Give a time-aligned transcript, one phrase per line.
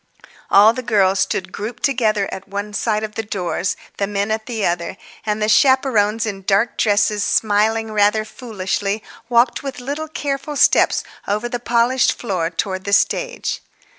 [0.49, 4.47] All the girls stood grouped together at one side of the doors, the men at
[4.47, 10.55] the other, and the chaperones in dark dresses, smiling rather foolishly, walked with little careful
[10.55, 13.61] steps over the polished floor towards the stage.